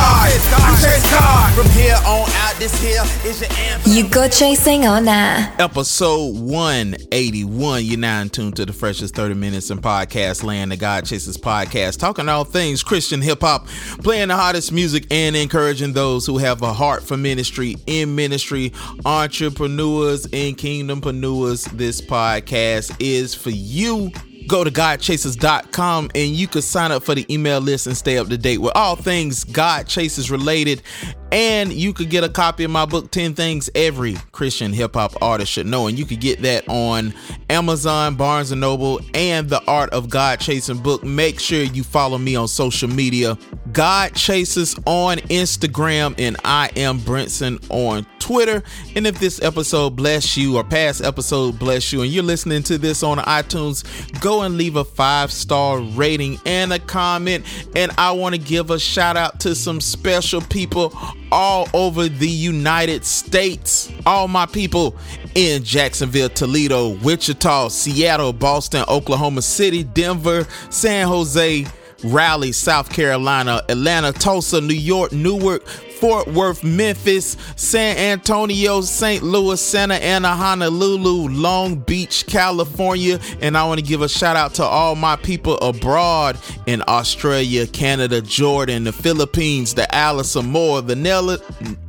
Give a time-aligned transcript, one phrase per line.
[0.00, 1.54] I chase God.
[1.54, 3.92] From here on out, this here is your anthem.
[3.92, 5.58] You go chasing on that.
[5.58, 7.84] Episode 181.
[7.84, 11.36] You're now in tune to the freshest 30 minutes in podcast land, the God Chasers
[11.36, 13.66] podcast, talking all things Christian hip hop,
[14.02, 18.72] playing the hottest music, and encouraging those who have a heart for ministry in ministry,
[19.04, 21.68] entrepreneurs and kingdompreneurs.
[21.72, 24.12] This podcast is for you
[24.48, 28.28] go to godchasers.com and you can sign up for the email list and stay up
[28.28, 30.82] to date with all things God Chasers related.
[31.30, 35.14] And you could get a copy of my book, 10 Things Every Christian Hip Hop
[35.20, 35.86] Artist Should Know.
[35.86, 37.12] And you could get that on
[37.50, 41.04] Amazon, Barnes and Noble, and the Art of God Chasing book.
[41.04, 43.36] Make sure you follow me on social media.
[43.72, 48.62] God Chasers on Instagram, and I am Brinson on Twitter.
[48.94, 52.76] And if this episode bless you or past episode bless you, and you're listening to
[52.76, 53.84] this on iTunes,
[54.20, 57.46] go and leave a five star rating and a comment.
[57.74, 60.92] And I want to give a shout out to some special people
[61.32, 63.90] all over the United States.
[64.04, 64.94] All my people
[65.34, 71.64] in Jacksonville, Toledo, Wichita, Seattle, Boston, Oklahoma City, Denver, San Jose,
[72.04, 75.64] Raleigh, South Carolina, Atlanta, Tulsa, New York, Newark,
[75.98, 79.22] Fort Worth, Memphis, San Antonio, St.
[79.22, 83.18] Louis, Santa Ana, Honolulu, Long Beach, California.
[83.40, 87.66] And I want to give a shout out to all my people abroad in Australia,
[87.66, 90.96] Canada, Jordan, the Philippines, the Alice Samoa, the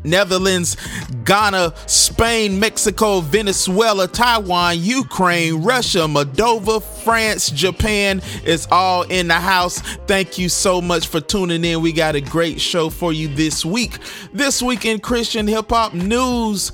[0.04, 0.78] Netherlands,
[1.30, 9.80] Ghana, Spain, Mexico, Venezuela, Taiwan, Ukraine, Russia, Moldova, France, Japan is all in the house.
[10.08, 11.84] Thank you so much for tuning in.
[11.84, 14.00] We got a great show for you this week.
[14.34, 16.72] This week in Christian hip hop news,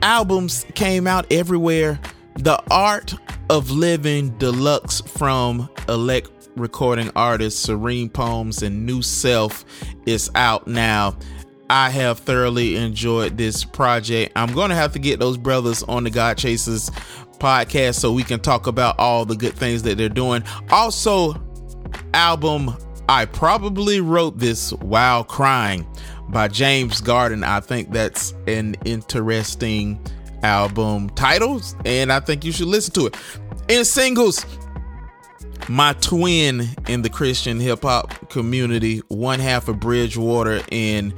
[0.00, 2.00] albums came out everywhere.
[2.36, 3.12] The Art
[3.50, 9.66] of Living Deluxe from Elect recording artist Sareem Poems and Newselph
[10.06, 11.16] is out now.
[11.70, 14.32] I have thoroughly enjoyed this project.
[14.34, 16.90] I'm going to have to get those brothers on the God Chasers
[17.38, 20.42] podcast so we can talk about all the good things that they're doing.
[20.70, 21.40] Also,
[22.12, 22.76] album
[23.08, 25.86] I probably wrote this while crying
[26.28, 27.44] by James Garden.
[27.44, 30.04] I think that's an interesting
[30.42, 33.16] album title, and I think you should listen to it.
[33.68, 34.44] In singles,
[35.68, 41.14] my twin in the Christian hip hop community, one half of Bridgewater, and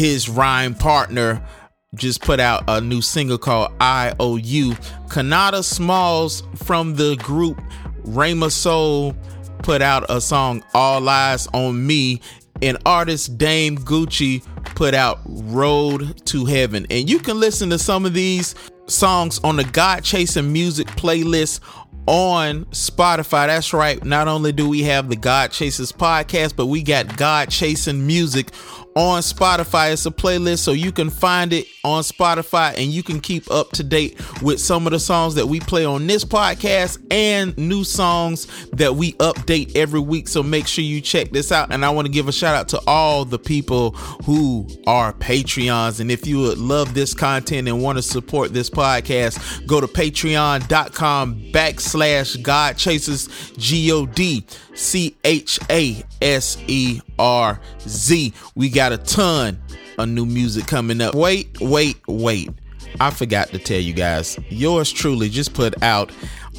[0.00, 1.46] his rhyme partner
[1.94, 4.72] just put out a new single called IOU.
[5.08, 7.60] Kanata Smalls from the group
[8.04, 9.14] Rama Soul
[9.58, 12.22] put out a song All Eyes on Me
[12.62, 14.42] and artist Dame Gucci
[14.74, 16.86] put out Road to Heaven.
[16.88, 18.54] And you can listen to some of these
[18.86, 21.60] songs on the God Chasing Music playlist
[22.06, 23.48] on Spotify.
[23.48, 24.02] That's right.
[24.02, 28.50] Not only do we have the God Chasers podcast, but we got God Chasing Music
[28.96, 29.92] on Spotify.
[29.92, 33.70] It's a playlist, so you can find it on Spotify and you can keep up
[33.72, 37.84] to date with some of the songs that we play on this podcast and new
[37.84, 40.28] songs that we update every week.
[40.28, 41.72] So make sure you check this out.
[41.72, 43.92] And I want to give a shout out to all the people
[44.24, 46.00] who are Patreons.
[46.00, 49.86] And if you would love this content and want to support this podcast, go to
[49.86, 58.32] patreon.com backslash God Chasers G O D C H A S E R Z.
[58.54, 59.60] We got a ton
[59.98, 61.14] of new music coming up.
[61.14, 62.50] Wait, wait, wait.
[62.98, 66.10] I forgot to tell you guys, yours truly just put out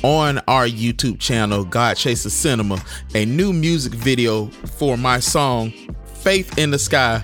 [0.03, 2.81] on our YouTube channel, God Chaser Cinema,
[3.13, 5.73] a new music video for my song
[6.05, 7.23] Faith in the Sky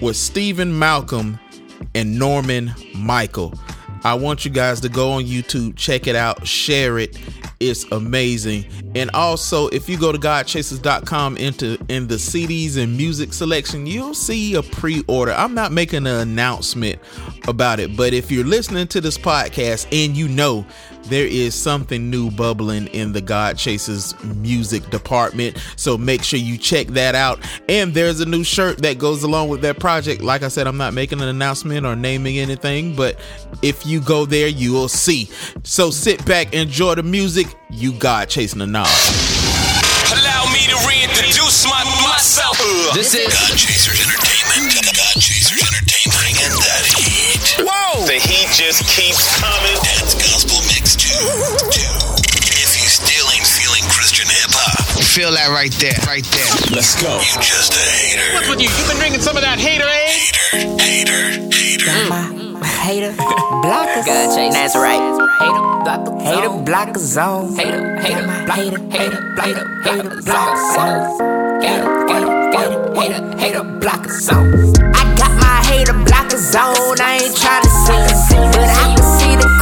[0.00, 1.38] with Stephen Malcolm
[1.94, 3.52] and Norman Michael.
[4.04, 7.18] I want you guys to go on YouTube, check it out, share it.
[7.60, 8.66] It's amazing.
[8.94, 14.14] And also, if you go to godchasers.com into in the CDs and music selection, you'll
[14.14, 15.32] see a pre-order.
[15.32, 17.00] I'm not making an announcement
[17.48, 20.64] about it, but if you're listening to this podcast and you know
[21.08, 25.58] there is something new bubbling in the God Chasers music department.
[25.76, 27.40] So make sure you check that out.
[27.68, 30.22] And there's a new shirt that goes along with that project.
[30.22, 33.18] Like I said, I'm not making an announcement or naming anything, but
[33.62, 35.30] if you go there, you will see.
[35.64, 37.46] So sit back, enjoy the music.
[37.70, 38.92] You God chasing the knowledge.
[40.08, 42.56] Allow me to reintroduce my, myself.
[42.94, 44.72] This is God Chasers Entertainment.
[44.96, 45.88] God Chasers Entertainment.
[46.48, 47.60] And that heat.
[47.60, 48.06] Whoa!
[48.06, 49.97] The heat just keeps coming.
[51.10, 56.52] If you still ain't feeling Christian hip hop, feel that right there, right there.
[56.68, 57.16] Let's go.
[57.16, 58.28] You just a hater.
[58.34, 58.68] What's with you?
[58.68, 60.12] You been drinking some of that hater, eh?
[60.76, 62.28] Hater, hater, hater.
[62.84, 64.04] Hater blocker.
[64.04, 64.52] God, Chase.
[64.52, 65.00] That's right.
[65.40, 66.12] Hater blocker.
[66.20, 67.56] Hater blocker zone.
[67.56, 71.60] Hater, hater, Hater, hater, hater, hater, hater blocker blocker zone.
[71.64, 74.52] Hater, hater, hater, hater, hater blocker zone.
[74.92, 77.00] I got my hater blocker zone.
[77.00, 78.87] I ain't tryna sing, but I see the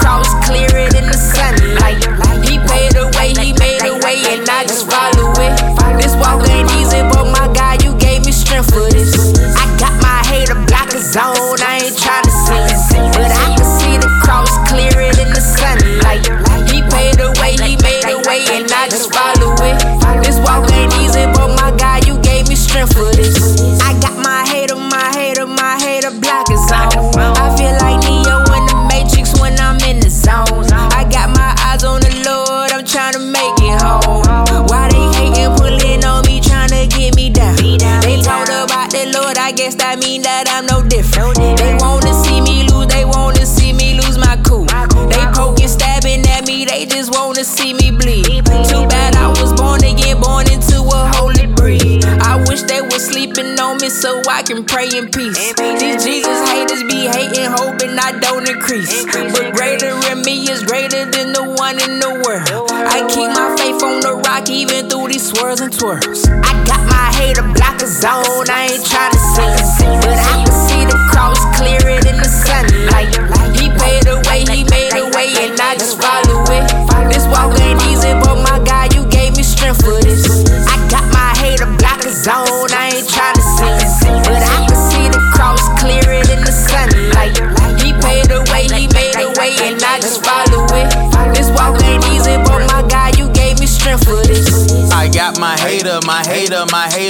[0.07, 1.99] cross clearer than the sunlight.
[2.47, 5.53] He paid the way, he made a way, and I just follow it.
[5.99, 9.35] This walk ain't easy, but my God, you gave me strength for this.
[9.59, 11.59] I got my hater blocker zone.
[11.59, 13.26] I ain't tryna can see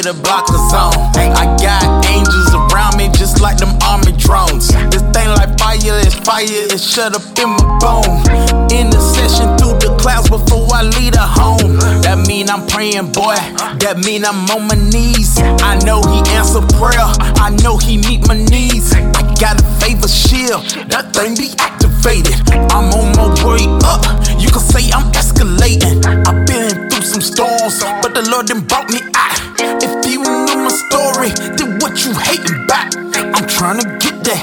[0.07, 0.95] my hater blocker zone.
[1.35, 4.69] I got angels around me just like them army drones.
[4.91, 8.23] This thing like fire, it's fire, it's shut up in my bone.
[8.71, 11.79] Intercession through the clouds before I leave the home.
[12.03, 13.37] That mean I'm praying, boy.
[13.83, 15.39] That mean I'm on my knees.
[15.39, 17.07] I know he answer prayer.
[17.43, 18.93] I know he meet my needs.
[18.93, 20.63] I got a favor shield.
[20.91, 22.37] That thing be activated.
[22.71, 24.03] I'm on my way up.
[24.39, 26.05] You can say I'm escalating.
[26.27, 29.56] I've been through some storms, but the Lord done brought me out.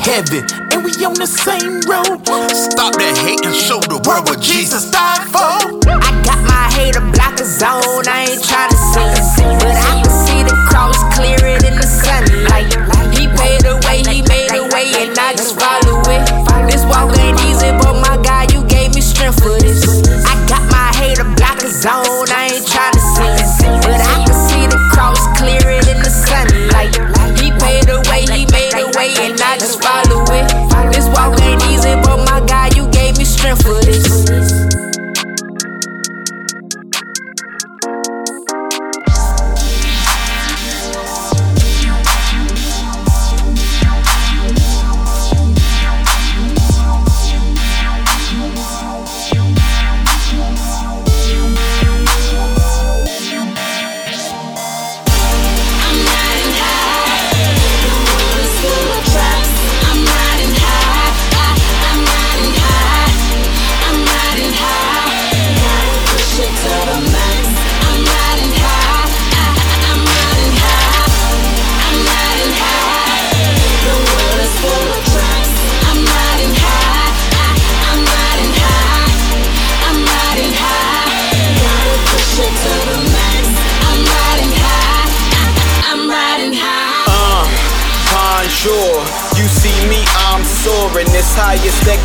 [0.04, 2.20] Heaven, and we on the same road.
[2.52, 5.80] Stop that hate and show the world what Jesus died for.
[5.88, 10.58] I got my hater blocker zone, I ain't tryna sing, but I can see the
[10.68, 12.68] cross clearer than the sunlight.
[13.16, 15.93] He paid the way, he made a way, and I just follow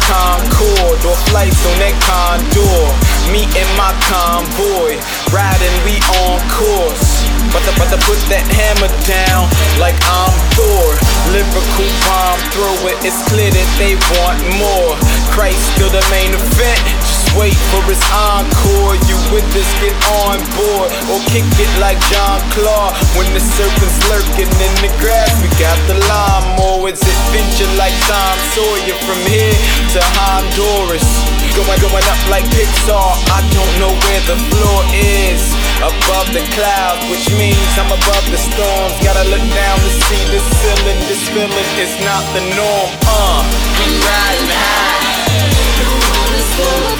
[0.07, 2.87] Concorde or flights on that Condor.
[3.33, 4.97] Me and my convoy,
[5.35, 7.25] riding, we on course.
[7.53, 9.49] But to, but to put that hammer down
[9.81, 10.89] like I'm Thor.
[11.33, 12.41] Lyrical bomb,
[12.89, 14.97] it, it's clear that they want more.
[15.33, 17.18] Christ still the main event.
[17.37, 18.97] Wait for his encore.
[19.11, 20.89] You with us, get on board.
[21.13, 22.95] Or kick it like John Claw.
[23.19, 26.89] When the serpent's lurking in the grass, we got the lawnmower.
[26.89, 29.57] It's adventure like Tom Sawyer from here
[29.97, 31.05] to Honduras.
[31.57, 33.19] Going, going up like Pixar.
[33.35, 35.43] I don't know where the floor is.
[35.83, 38.95] above the clouds, which means I'm above the storms.
[39.03, 40.99] Gotta look down to see this ceiling.
[41.07, 42.91] This feeling is not the norm.
[43.07, 43.43] Uh,
[43.79, 45.03] we riding high.
[45.79, 46.98] The world is full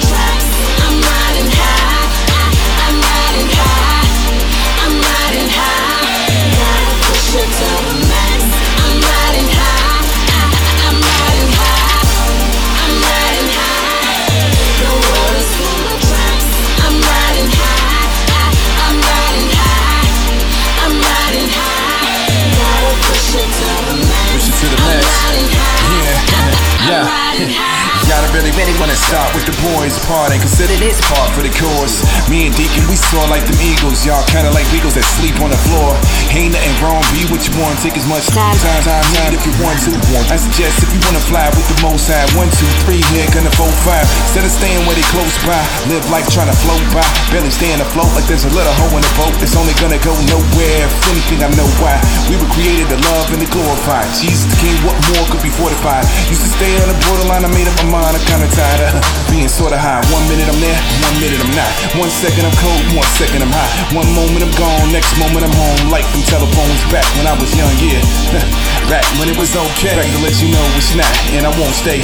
[26.89, 27.85] Yeah.
[28.09, 31.53] Y'all really, really wanna stop with the boys' part and consider this part for the
[31.53, 32.01] course.
[32.25, 34.01] Me and Deacon, we soar like them eagles.
[34.01, 35.93] Y'all kinda like beagles that sleep on the floor.
[36.33, 39.45] Ain't nothing wrong, be what you want, take as much time, time, time, time if
[39.45, 39.93] you want to.
[40.33, 43.53] I suggest if you wanna fly with the most high, one, two, three, here, gonna
[43.53, 44.09] four, five.
[44.25, 47.05] Instead of staying where they close by, live life trying to float by.
[47.29, 50.17] Barely staying afloat like there's a little hole in the boat It's only gonna go
[50.33, 50.89] nowhere.
[50.89, 52.01] If anything, I know why.
[52.25, 54.01] We were created to love and to glorify.
[54.17, 56.09] Jesus the King, what more could be fortified?
[56.33, 59.03] Used to stay on the borderline, I made up my mind, I'm kinda tired of
[59.27, 59.99] being sorta high.
[60.15, 61.71] One minute I'm there, one minute I'm not.
[61.99, 63.69] One second I'm cold, one second I'm hot.
[63.91, 65.91] One moment I'm gone, next moment I'm home.
[65.91, 67.99] Like them telephones back when I was young, yeah.
[68.91, 69.99] back when it was okay.
[69.99, 71.99] Back to let you know it's not, and I won't stay.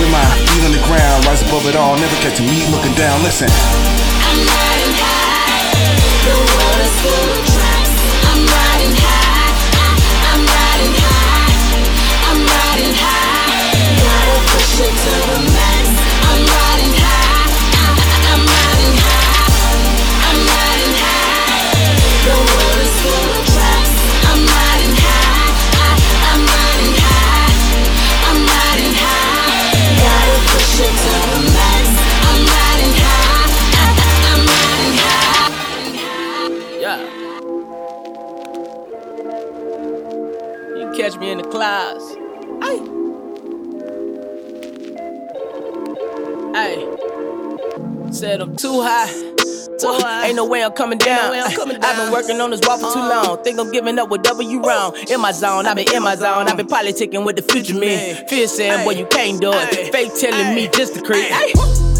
[0.00, 1.92] With my feet on the ground, rise above it all.
[2.00, 3.20] Never catch me looking down.
[3.20, 3.52] Listen.
[4.24, 5.60] I'm riding high.
[6.24, 7.53] The world is full
[14.76, 15.73] Gotta to the max.
[50.34, 51.32] Ain't no way I'm coming down.
[51.32, 53.40] I've been working on this walk for too long.
[53.44, 54.96] Think I'm giving up with W round.
[55.08, 56.48] In my zone, I've been in my zone.
[56.48, 58.26] I've been politicking with the future man.
[58.26, 59.92] Fear saying, boy, you can't do it.
[59.92, 61.93] Fake telling me just to creep.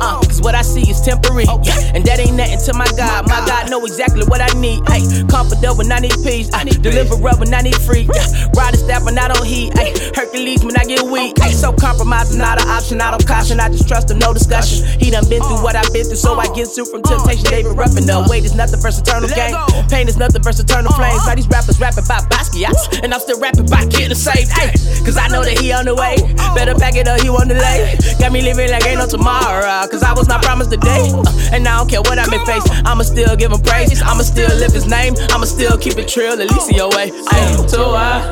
[0.00, 1.44] Uh, Cause what I see is temporary.
[1.44, 3.28] Yeah, and that ain't nothing to my God.
[3.28, 4.80] My God know exactly what I need.
[4.88, 6.48] Ay, confident when I need peace.
[6.52, 8.08] I need deliver up when I need free.
[8.08, 9.76] Yeah, ride a step when I don't heat.
[9.76, 11.36] Ay, Hercules when I get weak.
[11.40, 13.00] Ay, so compromising not an option.
[13.00, 13.60] I don't caution.
[13.60, 14.86] I just trust him, no discussion.
[14.98, 17.44] He done been through what I've been through, so I get through from temptation.
[17.44, 18.06] David Ruffin.
[18.06, 19.54] The weight is nothing versus eternal game.
[19.88, 21.26] Pain is nothing versus eternal flames.
[21.26, 24.50] Now these rappers rapping about Basquiat, and I'm still rapping about getting saved.
[24.56, 24.72] Ay,
[25.04, 26.16] Cause I know that he on the way.
[26.54, 27.96] Better pack it up, he on the lay.
[28.18, 29.86] Got me living like ain't no tomorrow.
[29.90, 31.10] Cause I was not promised today.
[31.12, 32.64] Uh, and I don't care what I may face.
[32.84, 34.00] I'ma still give him praise.
[34.00, 35.14] I'ma still lift his name.
[35.30, 37.10] I'ma still keep it trill, at least in your way.
[37.28, 38.22] Ay, too high.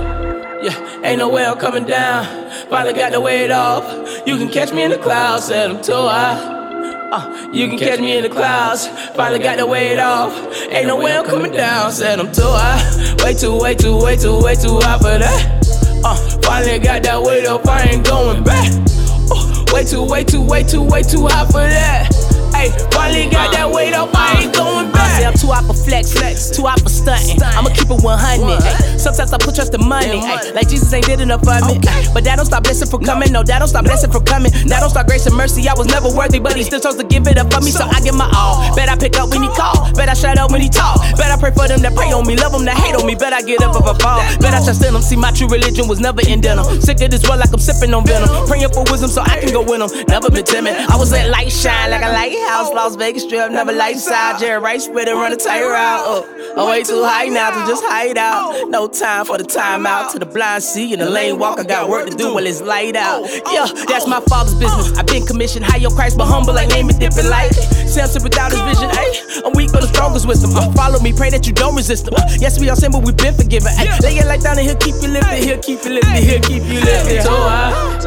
[0.63, 2.25] Yeah, ain't no way I'm coming down.
[2.69, 3.85] Finally got the weight off.
[4.27, 6.57] You can catch me in the clouds, said I'm too high.
[7.11, 8.87] Uh, you can catch me in the clouds.
[9.17, 10.33] Finally got the weight off.
[10.71, 11.91] Ain't no way I'm coming down.
[11.91, 13.15] Said I'm too high.
[13.25, 16.01] Way too, way too, way too, way too high for that.
[16.05, 17.67] Uh, finally got that weight up.
[17.67, 18.73] I ain't going back.
[19.73, 22.13] Way too, way too, way too, way too high for that.
[22.55, 24.11] Hey, finally got that weight up.
[24.15, 24.78] I ain't going
[25.19, 25.27] back.
[25.27, 27.43] I say I'm too out for flex, flex, too out for stunting.
[27.43, 28.63] I'ma keep it 100.
[28.63, 30.21] Ay, sometimes I put trust in money.
[30.23, 31.79] Ay, like Jesus ain't did enough for me.
[32.15, 33.33] But that don't stop blessing from coming.
[33.33, 34.53] No, that don't stop blessing from coming.
[34.69, 35.69] That don't stop grace and mercy.
[35.69, 37.71] I was never worthy, but he still chose to give it up for me.
[37.71, 38.75] So I give my all.
[38.75, 39.93] Bet I pick up when he call.
[39.95, 41.01] Bet I shut up when he talk.
[41.17, 42.37] Bet I pray for them that pray on me.
[42.37, 43.15] Love them that hate on me.
[43.15, 44.21] Bet I get up if I fall.
[44.39, 45.03] Bet I trust in them.
[45.03, 46.65] See, my true religion was never in denim.
[46.81, 48.29] Sick of this world like I'm sipping on venom.
[48.47, 49.91] Praying for wisdom so I can go win them.
[50.09, 50.75] Never been timid.
[50.75, 52.71] I was let light shine like a lighthouse.
[52.73, 54.39] Las Vegas strip, never light side.
[54.39, 56.03] Jerry Rice spread and run a tire out.
[56.05, 58.69] Oh, I'm way too high now to just hide out.
[58.69, 60.13] No time for the timeout.
[60.13, 61.59] To the blind see in the lane walk.
[61.59, 63.29] I got work to do while it's light out.
[63.53, 64.97] Yeah, that's my father's business.
[64.99, 67.53] I've been commissioned high on Christ, but humble like name it different light.
[67.89, 68.91] Samson without his vision.
[68.93, 70.51] Ay, I'm weak, but the strongest wisdom.
[70.55, 72.15] Uh, follow me, pray that you don't resist him.
[72.15, 73.73] Uh, yes, we all sin, but we've been forgiven.
[73.77, 75.45] Ay, lay your life down and he'll keep you lifted.
[75.45, 76.23] He'll keep you lifted.
[76.23, 77.23] He'll keep you lifted.
[77.23, 77.99] Too high.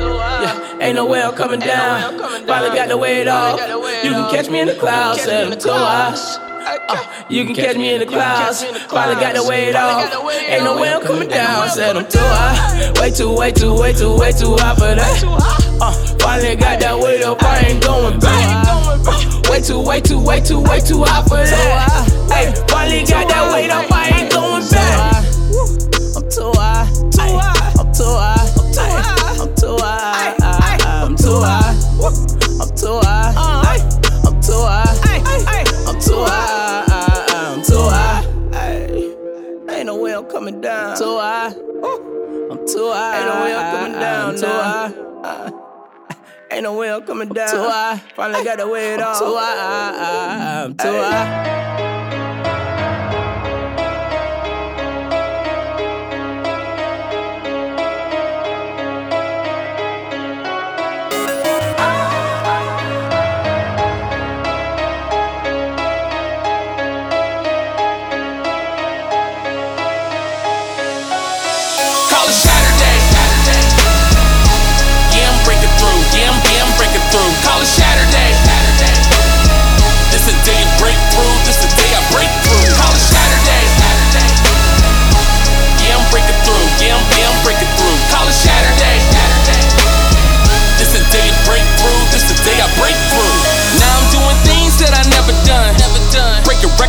[0.43, 2.20] Yeah, ain't no way I'm coming down.
[2.46, 3.60] Finally got the weight off.
[4.03, 5.22] You can catch me in the clouds.
[5.22, 6.50] Said I'm.
[6.63, 8.63] Uh, you can catch me in the clouds.
[8.89, 10.13] Finally got the weight off.
[10.48, 11.70] Ain't no way I'm coming down.
[11.70, 12.91] Said I'm too high.
[13.00, 15.24] Way too, way too, way too, way too high for that.
[15.82, 17.41] Uh, finally got that weight up.
[17.41, 18.68] I ain't going back.
[18.68, 22.30] Uh, way too, way too, way too, way too high for that.
[22.32, 23.91] Hey, finally got that weight up.
[23.91, 25.25] I ain't going back.
[26.15, 26.71] I'm too high.
[42.68, 43.18] Too high.
[43.18, 44.36] Ain't no way I'm coming down.
[44.36, 44.91] Too high.
[46.51, 47.50] Ain't no way I'm coming down.
[47.50, 47.98] Too high.
[48.15, 49.18] Finally got to way it all.
[49.18, 50.63] Too high.
[50.65, 52.11] I'm too high.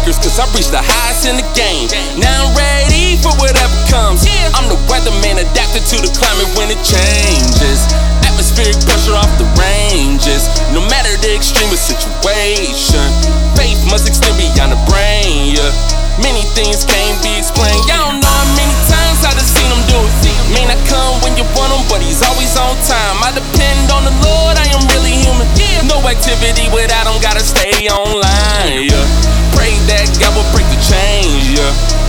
[0.03, 1.87] Records cause I reached the highest in the game.
[2.19, 4.27] Now I'm ready for whatever comes.
[4.59, 7.87] I'm the weatherman adapted to the climate when it changes.
[8.27, 10.51] Atmospheric pressure off the ranges.
[10.75, 13.07] No matter the extremest situation,
[13.55, 15.55] faith must extend beyond the brain.
[15.55, 15.71] Yeah.
[16.19, 17.87] Many things can't be explained.
[17.87, 20.35] Y'all don't know how many times I done seen him do it.
[20.51, 23.23] May not come when you want him, but he's always on time.
[23.23, 25.47] I depend on the Lord, I am really human.
[25.87, 28.91] No activity without him, gotta stay online.
[28.91, 29.42] Yeah.
[29.63, 31.47] Pray that God will break the chains.
[31.47, 31.63] Yeah.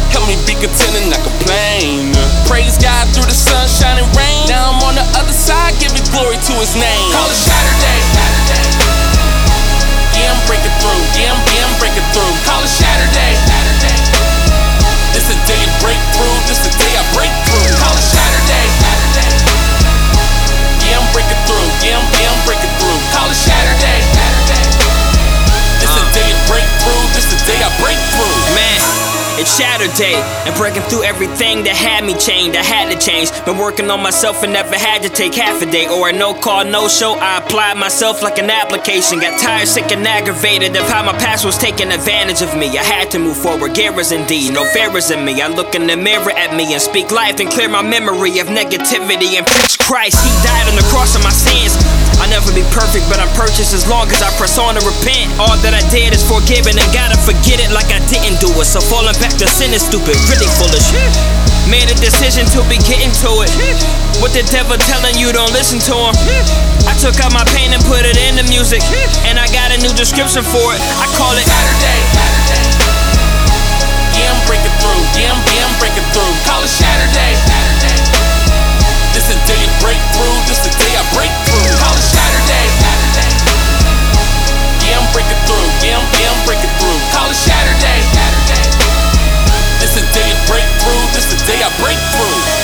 [0.09, 2.09] Help me be content and not complain.
[2.09, 2.49] Yeah.
[2.49, 4.49] Praise God through the sunshine and rain.
[4.49, 7.12] Now I'm on the other side, giving glory to his name.
[29.43, 30.15] It's Saturday,
[30.47, 32.55] and breaking through everything that had me chained.
[32.55, 33.27] I had to change.
[33.43, 36.33] Been working on myself and never had to take half a day or a no
[36.33, 37.19] call, no show.
[37.19, 39.19] I applied myself like an application.
[39.19, 42.71] Got tired, sick, and aggravated of how my past was taking advantage of me.
[42.71, 45.41] I had to move forward, gear is indeed, no fear is in me.
[45.41, 48.47] I look in the mirror at me and speak life and clear my memory of
[48.47, 50.23] negativity and preach Christ.
[50.23, 52.02] He died on the cross of my sins.
[52.21, 55.33] I'll never be perfect, but I'm purchased as long as I press on to repent.
[55.39, 58.67] All that I did is forgiven and gotta forget it like I didn't do it.
[58.67, 60.93] So falling back to sin is stupid, really foolish.
[61.71, 63.51] Made a decision to be getting to it.
[64.19, 66.15] What the devil telling you, don't listen to him.
[66.83, 68.83] I took out my pain and put it in the music,
[69.23, 70.81] and I got a new description for it.
[70.99, 71.99] I call it Saturday.
[74.19, 75.01] Yeah, I'm breaking through.
[75.15, 76.33] Yeah, I'm, yeah, I'm breaking through.
[76.45, 77.52] Call it Saturday.
[79.23, 80.35] This the day you break through.
[80.51, 81.63] This the day I break through.
[81.79, 82.67] Call it Saturday.
[84.83, 85.63] Yeah, I'm breaking through.
[85.79, 86.99] Yeah, I'm, yeah, I'm breaking through.
[87.15, 88.03] Call it Saturday.
[89.79, 91.07] This the day you break through.
[91.15, 92.62] This the day I break through.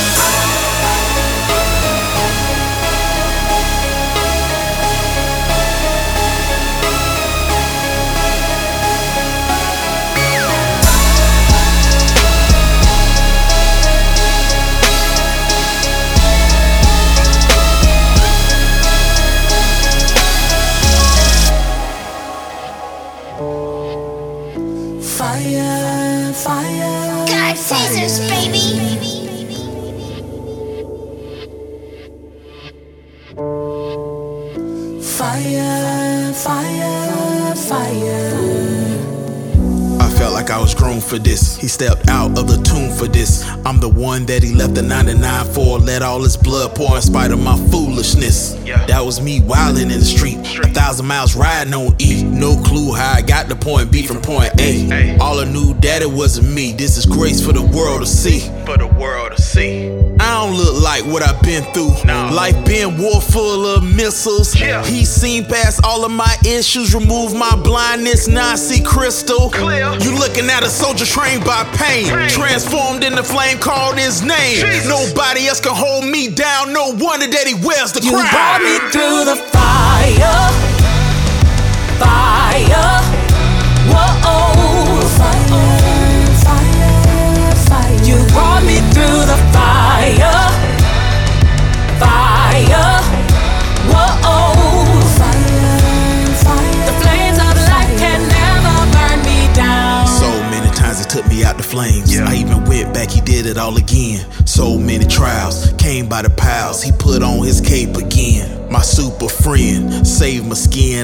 [28.18, 28.99] Baby.
[40.50, 41.58] Like I was grown for this.
[41.58, 43.48] He stepped out of the tomb for this.
[43.66, 45.80] I'm the one that he left the 99 for.
[45.80, 48.54] Let all his blood pour in spite of my foolishness.
[48.88, 50.38] That was me wildin' in the street.
[50.64, 52.24] A thousand miles riding on E.
[52.24, 55.18] No clue how I got to point B from point A.
[55.20, 56.74] All I knew that it wasn't me.
[56.74, 58.40] This is grace for the world to see.
[58.66, 60.09] For the world to see.
[60.30, 61.90] I don't look like what I've been through.
[62.06, 64.54] Life been war full of missiles.
[64.54, 68.28] He seen past all of my issues, removed my blindness.
[68.28, 69.50] Now I see crystal.
[69.58, 74.62] You looking at a soldier trained by pain, transformed in the flame called his name.
[74.88, 76.74] Nobody else can hold me down.
[76.74, 78.30] No wonder that he wears the You crown.
[78.30, 79.49] brought me through the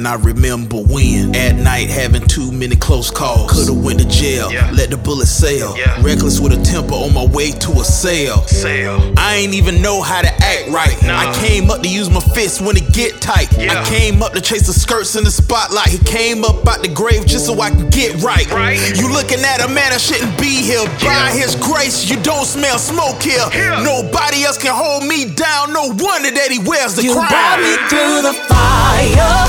[0.06, 1.36] my skin, I remember when.
[1.36, 3.52] At night, having too many close calls.
[3.52, 5.76] Could've went to jail, let the bullet sail.
[6.02, 8.42] Reckless with a temper on my way to a sale.
[8.48, 9.14] Sale.
[9.18, 10.96] I ain't even know how to act right.
[11.04, 13.50] I came up to use my fists when it get tight.
[13.58, 15.88] I came up to chase the skirts in the spotlight.
[15.90, 18.48] He came up out the grave just so I could get right.
[18.96, 20.86] You looking at a man that shouldn't be here.
[21.06, 23.46] By his grace, you don't smell smoke here.
[23.84, 25.74] Nobody else can hold me down.
[25.74, 27.28] No wonder that he wears the You crown.
[27.30, 29.46] brought me through the fire,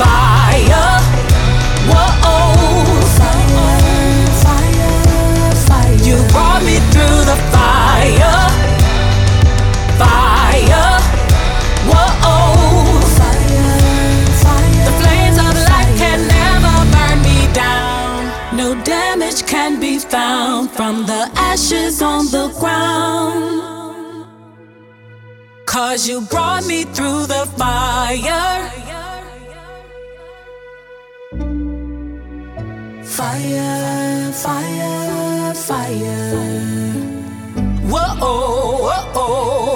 [0.00, 0.90] fire.
[1.90, 2.08] Whoa,
[3.18, 3.70] fire,
[4.44, 5.96] fire, fire.
[6.08, 8.40] You brought me through the fire,
[10.02, 10.90] fire.
[11.90, 12.08] Whoa,
[13.18, 13.70] fire,
[14.42, 14.84] fire.
[14.86, 18.56] The flames of light can never burn me down.
[18.56, 23.76] No damage can be found from the ashes on the ground.
[25.66, 28.87] Cause you brought me through the fire.
[33.18, 36.94] Fire, fire, fire.
[37.90, 39.67] Whoa, whoa,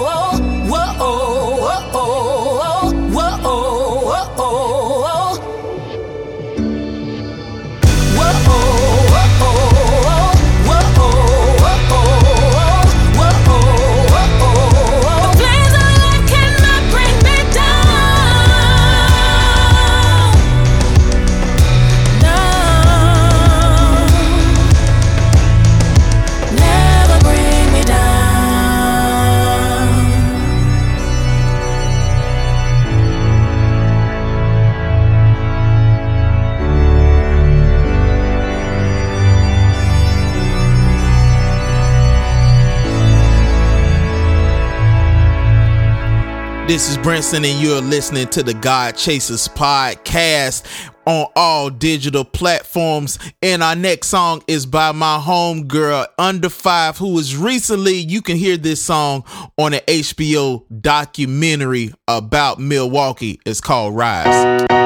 [46.73, 50.65] This is Brinson, and you're listening to the God Chasers podcast
[51.05, 53.19] on all digital platforms.
[53.43, 58.37] And our next song is by my homegirl, Under Five, who was recently, you can
[58.37, 59.23] hear this song
[59.55, 63.39] on an HBO documentary about Milwaukee.
[63.45, 64.82] It's called Rise.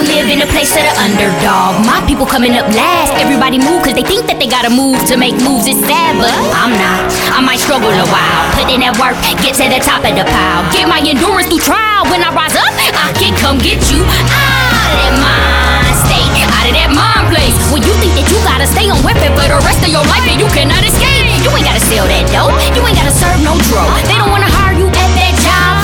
[0.00, 1.84] I live in a place of the underdog.
[1.84, 3.12] My people coming up last.
[3.20, 5.68] Everybody move cause they think that they gotta move to make moves.
[5.68, 7.04] It's sad, but I'm not.
[7.36, 8.42] I might struggle a while.
[8.56, 9.12] Put in that work,
[9.44, 10.64] get to the top of the pile.
[10.72, 12.08] Get my endurance through trial.
[12.08, 16.32] When I rise up, I can come get you out of mind state.
[16.48, 17.52] Out of that mind place.
[17.68, 20.24] When you think that you gotta stay on weapon for the rest of your life
[20.24, 21.28] and you cannot escape.
[21.44, 22.56] You ain't gotta sell that dope.
[22.72, 23.84] You ain't gotta serve no drug.
[24.08, 25.76] They don't wanna hire you at that job.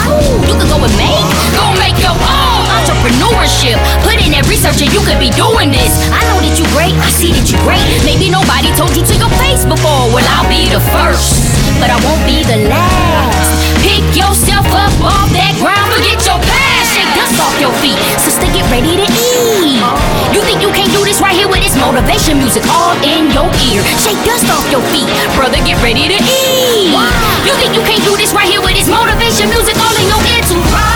[0.49, 2.46] You can go and make, go make your own
[2.87, 3.75] entrepreneurship.
[4.07, 5.91] Put in that research and you could be doing this.
[6.15, 7.83] I know that you great, I see that you great.
[8.07, 10.07] Maybe nobody told you to your face before.
[10.15, 11.35] Well, I'll be the first,
[11.83, 13.51] but I won't be the last.
[13.83, 17.99] Pick yourself up off that ground, forget your past, shake dust off your feet.
[18.23, 19.83] Sister, get ready to eat.
[20.31, 23.51] You think you can't do this right here with this motivation music all in your
[23.67, 23.83] ear?
[23.99, 25.59] Shake dust off your feet, brother.
[25.67, 26.95] Get ready to eat.
[27.43, 30.23] You think you can't do this right here with this motivation music all in your
[30.23, 30.96] ear to rise?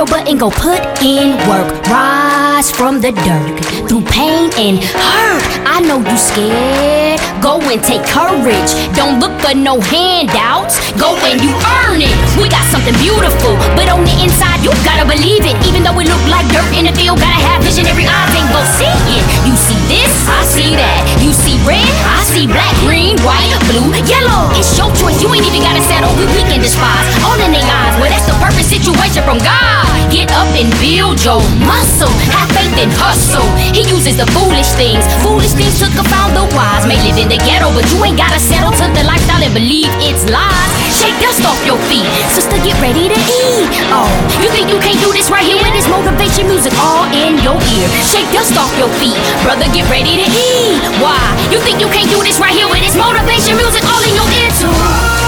[0.00, 1.68] Your butt and go put in work.
[1.86, 5.44] Rise from the dirt through pain and hurt.
[5.66, 7.09] I know you scared.
[7.38, 8.74] Go and take courage.
[8.98, 10.82] Don't look for no handouts.
[10.98, 12.14] Go and you earn it.
[12.34, 15.54] We got something beautiful, but on the inside you gotta believe it.
[15.70, 18.60] Even though it look like dirt in the field, gotta have visionary eyes and go
[18.76, 19.24] see it.
[19.46, 21.00] You see this, I see that.
[21.22, 24.50] You see red, I see black, green, white, blue, yellow.
[24.58, 25.22] It's your choice.
[25.22, 26.10] You ain't even gotta settle.
[26.18, 27.06] We weak and despise.
[27.24, 27.94] All in their eyes.
[28.02, 29.86] Well, that's the perfect situation from God.
[30.10, 32.12] Get up and build your muscle.
[32.34, 33.46] Have faith and hustle.
[33.70, 35.04] He uses the foolish things.
[35.20, 36.88] Foolish things took to confound the wise.
[36.88, 39.92] May live in the ghetto, but you ain't gotta settle to the lifestyle and believe
[40.00, 40.72] it's lies.
[40.88, 42.08] Shake dust off your feet.
[42.32, 43.68] Sister, get ready to eat.
[43.92, 44.08] Oh,
[44.40, 47.60] you think you can't do this right here with this motivation music all in your
[47.60, 47.88] ear?
[48.00, 49.20] Shake dust off your feet.
[49.44, 50.80] Brother, get ready to eat.
[51.04, 51.20] Why?
[51.52, 54.28] You think you can't do this right here with this motivation music all in your
[54.32, 55.19] ear too?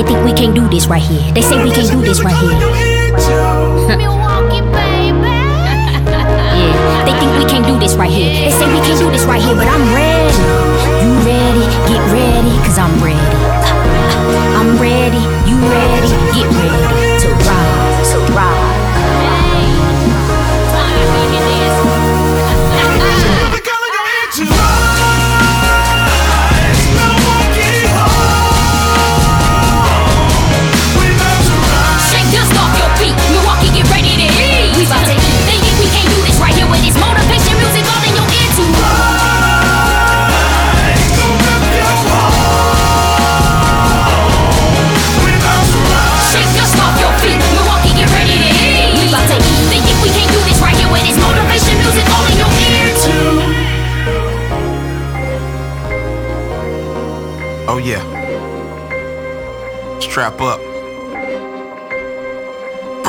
[0.00, 1.30] They think we can't do this right here.
[1.34, 2.34] They say we can't do this right
[4.08, 4.19] here.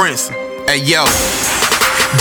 [0.02, 0.34] Prince.
[0.66, 1.06] Hey yo.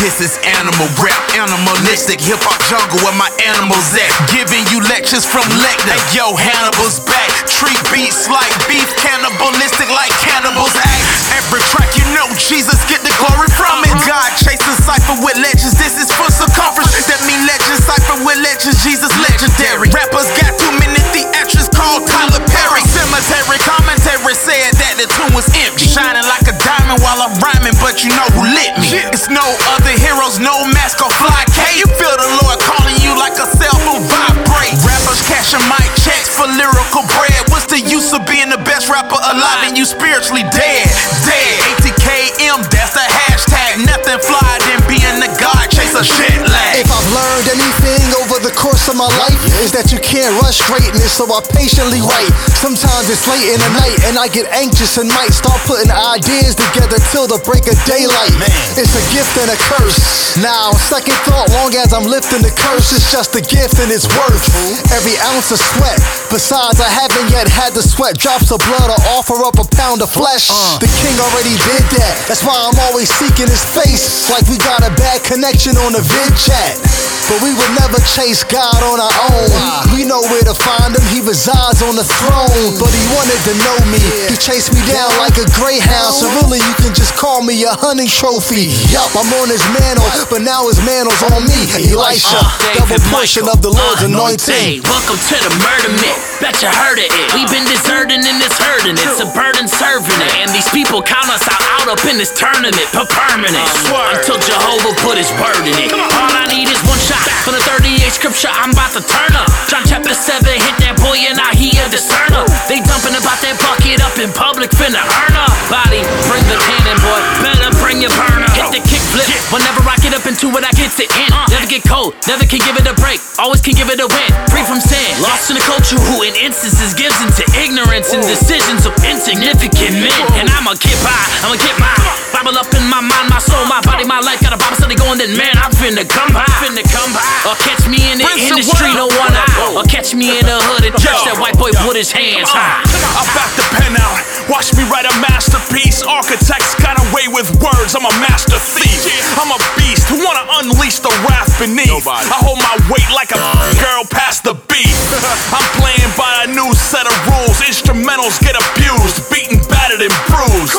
[0.05, 4.13] This is animal rap, animalistic hip hop jungle where my animals at.
[4.29, 5.97] Giving you lectures from Lecter.
[5.97, 7.33] Hey yo, Hannibal's back.
[7.49, 11.01] Treat beats like beef, cannibalistic like cannibals act.
[11.41, 13.97] Every track you know, Jesus get the glory from it.
[14.05, 15.79] God chase chasing cipher with legends.
[15.79, 16.91] This is for circumference.
[17.07, 18.83] That mean legends cipher with legends.
[18.83, 19.89] Jesus legendary.
[19.95, 20.90] Rappers got too many
[21.31, 22.83] theatrics called Tyler Perry.
[22.91, 25.87] Cemetery commentary said that the tune was empty.
[25.87, 28.99] Shining like a diamond while I'm rhyming, but you know who lit me.
[29.15, 29.43] It's no
[29.75, 31.79] other heroes, no mask or fly K.
[31.79, 34.75] You feel the Lord calling you like a cell phone vibrate.
[34.83, 37.41] Rappers cashing mic checks for lyrical bread.
[37.51, 40.87] What's the use of being the best rapper alive and you spiritually dead?
[41.27, 41.55] Dead.
[41.79, 43.87] ATKM, that's the hashtag.
[43.87, 46.79] Nothing fly than being the God shit lag.
[46.79, 50.63] If I've learned anything over the course of my life, is that you can't rush
[50.71, 52.31] greatness, so I patiently wait.
[52.55, 56.55] Sometimes it's late in the night and I get anxious and might start putting ideas
[56.55, 58.31] together till the break of daylight.
[58.39, 58.47] Man.
[58.79, 60.39] It's a gift and a curse.
[60.39, 64.07] Now, second thought, long as I'm lifting the curse, it's just a gift and it's
[64.07, 64.47] worth
[64.95, 65.99] every ounce of sweat.
[66.31, 70.07] Besides, I haven't yet had to sweat drops of blood or offer up a pound
[70.07, 70.47] of flesh.
[70.47, 70.79] Uh.
[70.79, 72.31] The king already did that.
[72.31, 76.01] That's why I'm always seeking his face, like we got a bad connection on the
[76.01, 77.20] vid chat.
[77.31, 79.47] But we would never chase God on our own.
[79.95, 82.75] We know where to find him, he resides on the throne.
[82.75, 84.03] But he wanted to know me.
[84.27, 86.11] He chased me down like a greyhound.
[86.11, 88.75] So really, you can just call me a hunting trophy.
[88.91, 91.71] Yup, I'm on his mantle, but now his mantle's on me.
[91.95, 92.43] Elisha,
[92.75, 94.83] double portion of the Lord's anointing.
[94.91, 96.19] Welcome to the murder myth.
[96.43, 97.15] Bet you heard of it.
[97.39, 98.99] We've been deserting and this hurting.
[98.99, 100.35] It's a burden serving it.
[100.43, 103.71] And these people count us out, out up in this tournament for permanent.
[104.19, 105.95] Until Jehovah put his word in it.
[105.95, 108.49] All I need is one shot for the 38 scripture.
[108.51, 109.49] I'm about to turn up.
[109.69, 112.47] John chapter 7, hit that boy and I he a discerner.
[112.71, 115.51] They dumping about that bucket up in public, finna earn up.
[115.67, 117.19] Body, bring the cannon, boy.
[117.43, 118.47] Better bring your burner.
[118.55, 119.27] Hit the kick flip.
[119.51, 121.35] Whenever I get up into it, I get to end.
[121.51, 123.19] Never get cold, never can give it a break.
[123.43, 124.31] Always can give it a win.
[124.55, 125.19] Free from sin.
[125.19, 130.23] Lost in a culture who in instances gives into ignorance and decisions of insignificant men.
[130.39, 131.99] And I'ma get by, I'ma get mine.
[132.31, 134.39] Bible up in my mind, my soul, my body, my life.
[134.39, 136.47] Got a Bible study going, then man, I'm finna come by.
[136.63, 137.27] Finna come by.
[137.51, 139.75] Or catch me in the industry, no one eye.
[139.75, 142.85] Or catch me in the hood and church, that white boy put his hands high.
[142.85, 144.21] I back the pen out.
[144.53, 146.05] Watch me write a masterpiece.
[146.05, 147.97] Architects got away with words.
[147.97, 149.01] I'm a master thief.
[149.41, 152.05] I'm a beast who wanna unleash the wrath beneath.
[152.05, 153.41] I hold my weight like a
[153.81, 154.93] girl past the beat.
[155.57, 157.65] I'm playing by a new set of rules.
[157.65, 160.77] Instrumentals get abused, beaten, battered, and bruised.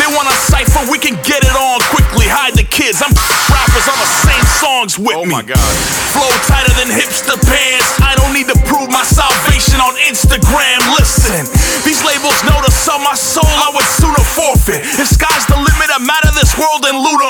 [0.00, 2.26] They want a cipher, we can get it on quickly.
[2.26, 3.04] Hide the kids.
[3.04, 3.12] I'm
[3.52, 5.36] rappers on the same songs with oh me.
[5.36, 5.70] Oh my god.
[6.16, 8.00] Flow tighter than hipster pants.
[8.00, 10.80] I don't need to prove my salvation on Instagram.
[10.96, 11.44] Listen,
[11.84, 14.80] these labels know to sell my soul, I would sooner forfeit.
[14.96, 17.20] If sky's the limit, I'm out of this world orbit.
[17.20, 17.29] The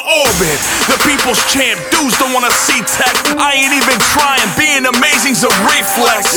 [1.07, 3.15] people's champ, dudes don't wanna see tech.
[3.39, 6.37] I ain't even trying, being amazing's a reflex.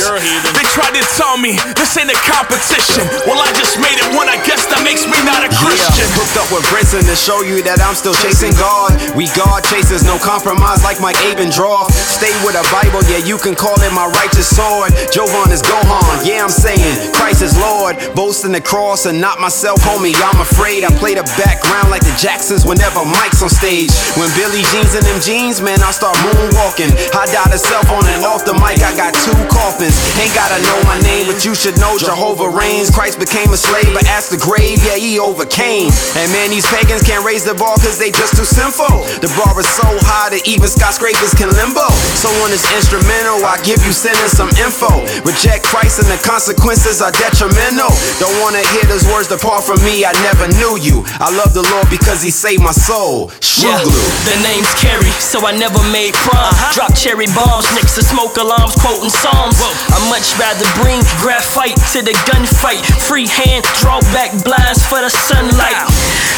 [0.54, 3.04] They tried to tell me this ain't a competition.
[3.26, 6.06] Well, I just made it one, I guess that makes me not a Christian.
[6.06, 8.94] Yeah, hooked up with Brinson to show you that I'm still chasing God.
[9.18, 11.90] We God chasers, no compromise like Mike Abendroth.
[11.90, 14.94] Stay with a Bible, yeah, you can call it my righteous sword.
[15.10, 17.96] Jovan is Gohan, yeah, I'm saying Christ is Lord.
[18.14, 20.14] Boasting the cross and not myself, homie.
[20.14, 23.90] I'm afraid I play the background like the Jacksons whenever Mike's on stage.
[24.14, 26.94] When Billy Jeans in them jeans, man, I start moonwalking.
[27.10, 29.98] I died a cell phone and off the mic, I got two coffins.
[30.14, 32.86] Ain't gotta know my name, but you should know Jehovah reigns.
[32.86, 35.90] Christ became a slave, but ask the grave, yeah, he overcame.
[36.14, 39.02] And man, these pagans can't raise the bar cause they just too sinful.
[39.18, 41.90] The bar is so high that even skyscrapers can limbo.
[42.14, 45.02] So on this instrumental, I give you sinners some info.
[45.26, 47.90] Reject Christ and the consequences are detrimental.
[48.22, 51.02] Don't wanna hear those words depart from me, I never knew you.
[51.18, 53.34] I love the Lord because he saved my soul.
[53.58, 56.52] Yeah, name's Kerry, so I never made prom.
[56.76, 59.56] Drop cherry bombs next to smoke alarms, quoting psalms.
[59.88, 62.84] I much rather bring graphite to the gunfight.
[63.08, 65.88] Free hand, draw back blinds for the sunlight.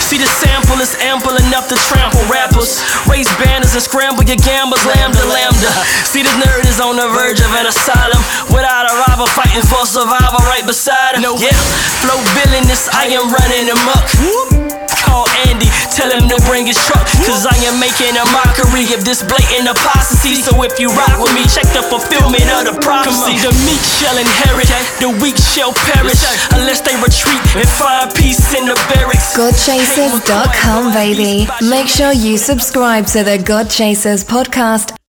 [0.07, 2.79] See the sample is ample enough to trample rappers.
[3.11, 5.71] Raise banners and scramble your gamblers, lambda lambda.
[6.07, 8.23] See this nerd is on the verge of an asylum.
[8.55, 11.27] Without a rival fighting for survival right beside him.
[11.27, 11.35] No.
[11.43, 11.59] Yeah,
[12.07, 14.07] flow villainous, I am running him up.
[15.03, 15.66] Call Andy,
[15.97, 17.09] tell him to bring his truck.
[17.25, 20.37] Cause I am making a mockery of this blatant apostasy.
[20.37, 23.41] So if you rock with me, check the fulfillment of the prophecy.
[23.41, 24.69] The meek shall inherit,
[25.01, 26.21] the weak shall perish.
[26.53, 29.33] Unless they retreat and find peace in the barracks.
[29.33, 31.49] GodChasers.com, baby.
[31.65, 34.97] Make sure you subscribe to the God Chasers podcast